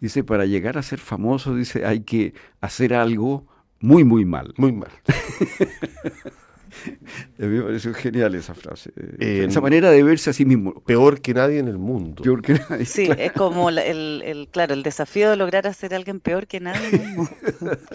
[0.00, 3.44] dice, para llegar a ser famoso, dice, hay que hacer algo
[3.80, 4.54] muy, muy mal.
[4.56, 4.92] Muy mal.
[7.38, 8.92] a mí me pareció genial esa frase.
[9.18, 10.74] esa manera de verse a sí mismo.
[10.84, 12.22] Peor que nadie en el mundo.
[12.22, 12.84] Peor que nadie.
[12.84, 16.60] Sí, es como el, el, claro, el desafío de lograr hacer a alguien peor que
[16.60, 17.30] nadie en el mundo.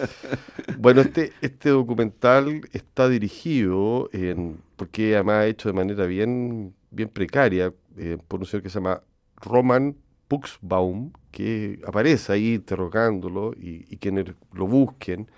[0.78, 7.72] bueno, este, este documental está dirigido, en, porque además hecho de manera bien bien precaria
[7.96, 9.02] eh, por un señor que se llama
[9.36, 9.96] Roman
[10.28, 15.28] Puxbaum, que aparece ahí interrogándolo y, y, quienes lo busquen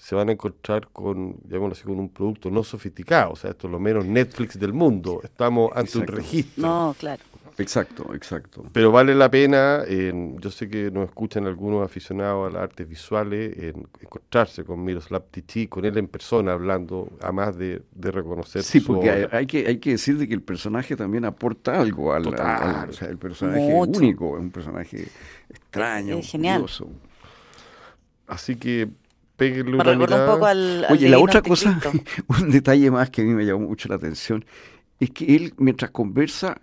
[0.00, 1.36] se van a encontrar con,
[1.70, 5.20] así, con un producto no sofisticado, o sea, esto es lo menos Netflix del mundo,
[5.22, 6.66] estamos ante un registro.
[6.66, 7.22] No, claro.
[7.58, 8.64] Exacto, exacto.
[8.72, 13.54] Pero vale la pena, yo sé que nos escuchan algunos aficionados a las artes visuales,
[13.58, 18.80] en encontrarse con Miroslav Titi, con él en persona hablando, además de, de reconocer Sí,
[18.80, 22.92] porque hay, que, hay que decir de que el personaje también aporta algo al, o
[22.94, 25.08] sea, el personaje es único, es un personaje
[25.50, 26.64] extraño, es genial.
[28.26, 28.88] Así que
[29.40, 30.26] péguenle una mirada.
[30.26, 31.80] un poco al, Oye, la otra cosa,
[32.28, 34.44] un detalle más que a mí me llamó mucho la atención,
[35.00, 36.60] es que él, mientras conversa,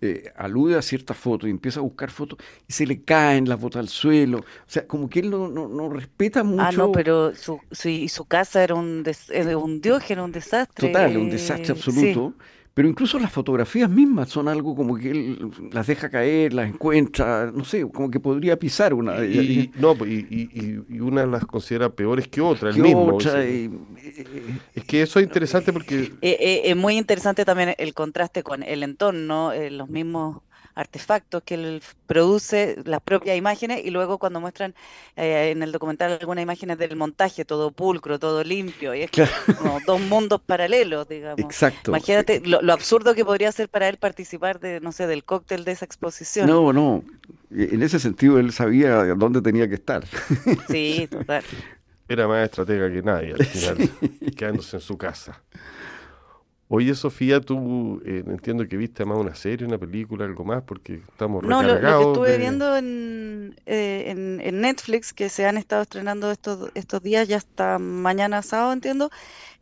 [0.00, 3.60] eh, alude a ciertas fotos y empieza a buscar fotos y se le caen las
[3.60, 4.38] fotos al suelo.
[4.38, 6.62] O sea, como que él no, no, no respeta mucho.
[6.62, 10.88] Ah, no, pero su, su, su casa era un, des, un diógeno, un desastre.
[10.88, 12.34] Total, un desastre absoluto.
[12.78, 17.50] Pero incluso las fotografías mismas son algo como que él las deja caer, las encuentra,
[17.52, 19.44] no sé, como que podría pisar una de ellas.
[19.44, 23.18] Y, no, y, y, una las considera peores que otra, el mismo.
[23.18, 26.12] es que eso es interesante porque...
[26.22, 30.42] Eh, eh, es muy interesante también el contraste con el entorno, eh, los mismos
[30.78, 34.74] artefactos que él produce, las propias imágenes, y luego cuando muestran
[35.16, 39.10] eh, en el documental algunas imágenes del montaje, todo pulcro, todo limpio, y es
[39.58, 41.40] como dos mundos paralelos, digamos.
[41.40, 41.90] Exacto.
[41.90, 45.72] Imagínate lo, absurdo que podría ser para él participar de, no sé, del cóctel de
[45.72, 46.46] esa exposición.
[46.46, 47.02] No, no.
[47.50, 50.04] En ese sentido él sabía dónde tenía que estar.
[50.68, 51.42] Sí, total.
[52.08, 53.90] Era más estratega que nadie al final,
[54.36, 55.42] quedándose en su casa.
[56.70, 61.00] Oye, Sofía, tú eh, entiendo que viste más una serie, una película, algo más, porque
[61.08, 61.82] estamos no, recargados.
[61.82, 66.30] No, lo, que estuve viendo en, eh, en, en, Netflix, que se han estado estrenando
[66.30, 69.10] estos, estos días, ya hasta mañana sábado, entiendo,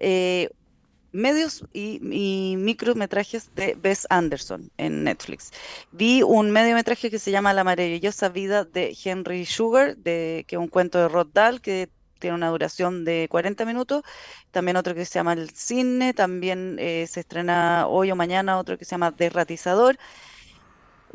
[0.00, 0.50] eh,
[1.12, 5.52] medios y, y, micrometrajes de Bess Anderson en Netflix.
[5.92, 10.60] Vi un mediometraje que se llama La maravillosa vida de Henry Sugar, de, que es
[10.60, 14.02] un cuento de Rod Dahl, que tiene una duración de 40 minutos.
[14.50, 18.78] También otro que se llama El Cine, también eh, se estrena hoy o mañana otro
[18.78, 19.98] que se llama Derratizador.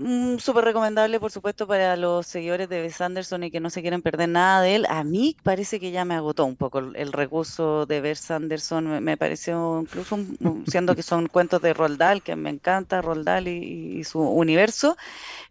[0.01, 3.81] Mm, Súper recomendable, por supuesto, para los seguidores de Wes Anderson y que no se
[3.81, 4.85] quieren perder nada de él.
[4.89, 9.03] A mí parece que ya me agotó un poco el, recurso de Wes Anderson.
[9.03, 10.17] Me, pareció, incluso
[10.65, 14.97] siendo que son cuentos de Roldal, que me encanta Roldal y, su universo,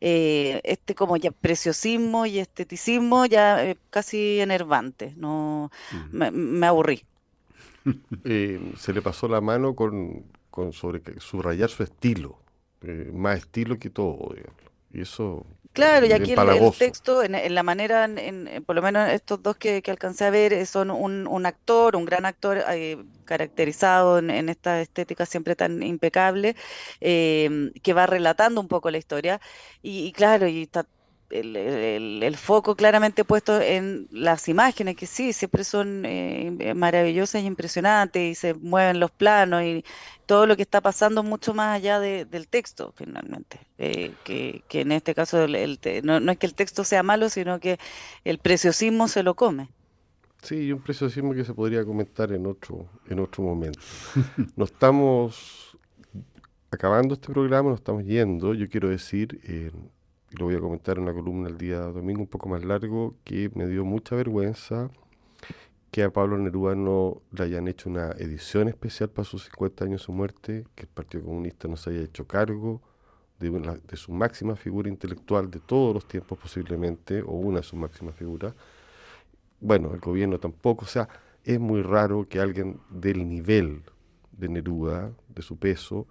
[0.00, 5.14] eh, este como ya preciosismo y esteticismo ya eh, casi enervante.
[5.16, 5.70] No,
[6.10, 7.02] me, aburrí.
[8.24, 12.38] Eh, se le pasó la mano con, con sobre, subrayar su estilo
[12.82, 14.34] eh, más estilo que todo,
[14.92, 15.46] Y eso...
[15.72, 19.80] Claro, y aquí el, texto, en, la manera, en, por lo menos estos dos que,
[19.86, 24.80] alcancé a ver, eh, son un, un actor, un gran actor eh, caracterizado en, esta
[24.80, 26.57] estética siempre tan impecable,
[27.00, 29.40] que va relatando un poco la historia.
[29.80, 30.86] Y, y claro, y está
[31.31, 37.47] el, el, foco claramente puesto en las imágenes, que sí, siempre son eh, maravillosas y
[37.47, 39.85] impresionantes, y se mueven los planos, y
[40.26, 43.61] todo lo que está pasando mucho más allá del texto, finalmente.
[43.78, 45.47] Eh, que, que, en este caso
[46.03, 47.78] no, no, es que el texto sea malo, sino que
[48.24, 49.70] el preciosismo se lo come.
[50.43, 53.81] Sí, un preciosismo que se podría comentar en otro, en otro momento.
[54.57, 55.76] no estamos
[56.70, 58.55] acabando este programa, nos estamos yendo.
[58.55, 59.70] Yo quiero decir, eh,
[60.39, 63.51] lo voy a comentar en una columna el día domingo un poco más largo, que
[63.55, 64.91] me dio mucha vergüenza
[65.91, 70.01] que a Pablo Neruda no le hayan hecho una edición especial para sus 50 años
[70.01, 72.81] de su muerte, que el Partido Comunista no se haya hecho cargo
[73.41, 77.78] de, de su máxima figura intelectual de todos los tiempos posiblemente, o una de sus
[77.78, 78.55] máximas figuras.
[79.61, 81.09] Bueno, el gobierno tampoco, o sea,
[81.45, 83.83] es muy raro que alguien del nivel
[84.33, 86.07] de Neruda, de su peso,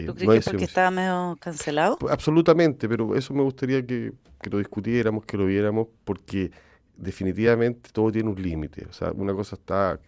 [0.00, 1.98] eh, ¿Tú crees que porque estaba medio cancelado?
[1.98, 4.12] Pues, absolutamente, pero eso me gustaría que,
[4.50, 6.50] lo discutiéramos, que lo viéramos, porque
[6.96, 8.86] definitivamente todo tiene un límite.
[8.88, 9.98] O sea, una cosa está,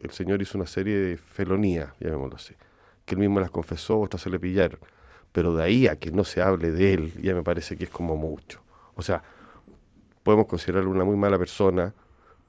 [0.00, 2.54] el, señor hizo una serie de felonías, llamémoslo así,
[3.04, 4.80] que él mismo las confesó, otras se le pillaron.
[5.32, 7.90] Pero de ahí a que no se hable de él, ya me parece que es
[7.90, 8.60] como mucho.
[8.94, 9.22] O sea,
[10.22, 11.94] podemos considerarlo una muy mala persona,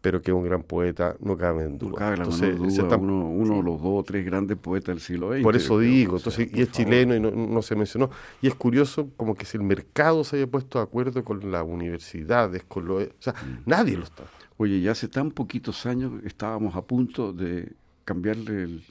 [0.01, 1.91] pero que es un gran poeta, no cabe en duda.
[1.91, 5.31] No cabe entonces, duda, uno, uno de los dos o tres grandes poetas del siglo
[5.31, 5.43] XX.
[5.43, 8.09] Por eso digo, entonces, y es chileno y no, se mencionó.
[8.41, 11.63] Y es curioso como que si el mercado se haya puesto de acuerdo con las
[11.63, 12.95] universidades, con lo...
[12.97, 13.63] O sea, mm.
[13.67, 14.23] nadie lo está.
[14.57, 17.71] Oye, ya hace tan poquitos años estábamos a punto de
[18.03, 18.83] cambiarle el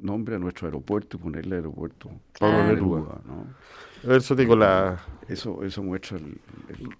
[0.00, 2.08] nombre a nuestro aeropuerto y ponerle aeropuerto
[2.38, 3.20] Pablo Neruda.
[3.26, 4.14] ¿no?
[4.14, 5.04] Eso digo la...
[5.28, 6.38] Eso, eso muestra el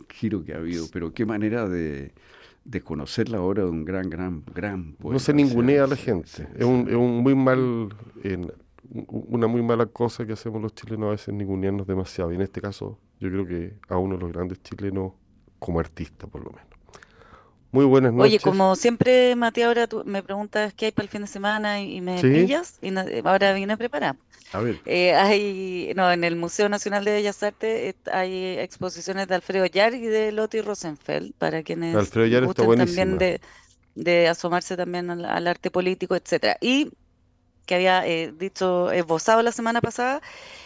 [0.09, 2.13] giro que ha habido, pero qué manera de
[2.65, 5.15] de conocer la obra de un gran, gran, gran poeta.
[5.15, 6.49] No se ningunea a la gente.
[6.55, 7.89] es, un, es un muy mal,
[9.09, 12.33] una muy mala cosa que hacemos los chilenos a veces ningunearnos demasiado.
[12.33, 15.13] Y en este caso, yo creo que a uno de los grandes chilenos
[15.59, 16.72] como artista, por lo menos.
[17.73, 18.31] Muy buenas noches.
[18.31, 21.81] Oye, como siempre, Matías, ahora tú me preguntas qué hay para el fin de semana
[21.81, 22.93] y, me pillas, y
[23.25, 24.17] ahora vine preparada.
[24.53, 24.81] A ver.
[24.85, 29.95] Eh, hay, no, en el Museo Nacional de Bellas Artes hay exposiciones de Alfredo Yar
[29.95, 33.41] y de Lotti Rosenfeld, para quienes Alfredo gusten también de,
[33.95, 36.59] de, asomarse también al, arte político, etcétera.
[36.61, 36.91] Y
[37.67, 40.21] que había eh, dicho, esbozado la semana pasada,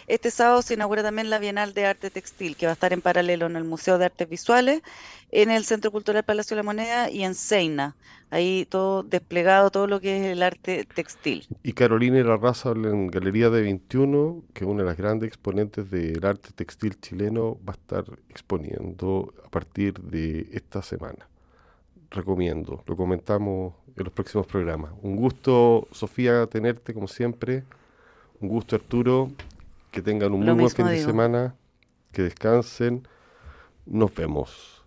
[0.07, 3.01] este sábado se inaugura también la Bienal de Arte Textil, que va a estar en
[3.01, 4.81] paralelo en el Museo de Artes Visuales,
[5.31, 7.95] en el Centro Cultural Palacio de la Moneda y en Seina.
[8.29, 11.45] Ahí todo desplegado, todo lo que es el arte textil.
[11.63, 15.27] Y Carolina y la Raza en Galería de 21, que es una de las grandes
[15.27, 21.27] exponentes del arte textil chileno, va a estar exponiendo a partir de esta semana.
[22.11, 24.91] Recomiendo, lo comentamos en los próximos programas.
[25.01, 27.63] Un gusto, Sofía, tenerte como siempre.
[28.39, 29.31] Un gusto, Arturo.
[29.91, 31.55] Que tengan un muy buen fin de semana,
[32.11, 33.07] que descansen.
[33.85, 34.77] Nos vemos.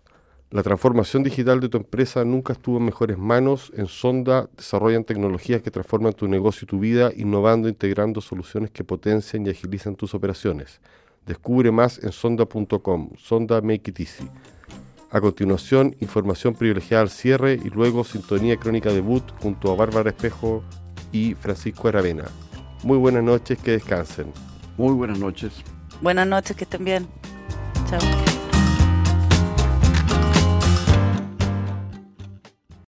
[0.51, 3.71] La transformación digital de tu empresa nunca estuvo en mejores manos.
[3.75, 8.83] En Sonda desarrollan tecnologías que transforman tu negocio y tu vida, innovando, integrando soluciones que
[8.83, 10.81] potencian y agilizan tus operaciones.
[11.25, 13.11] Descubre más en sonda.com.
[13.17, 14.29] Sonda Make It Easy.
[15.11, 20.63] A continuación, información privilegiada al cierre y luego sintonía crónica debut junto a Bárbara Espejo
[21.11, 22.25] y Francisco Aravena.
[22.83, 24.31] Muy buenas noches, que descansen.
[24.77, 25.51] Muy buenas noches.
[26.01, 27.07] Buenas noches, que estén bien.
[27.89, 27.99] Chao.